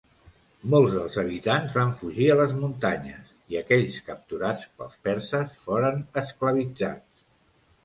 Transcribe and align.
Molts 0.73 0.93
dels 0.93 1.17
habitants 1.23 1.75
van 1.79 1.91
fugir 1.99 2.29
a 2.31 2.37
les 2.39 2.55
muntanyes; 2.63 3.29
i 3.55 3.61
aquells 3.61 4.01
capturats 4.09 4.67
pels 4.81 4.99
perses 5.11 5.63
foren 5.69 6.03
esclavitzats. 6.25 7.09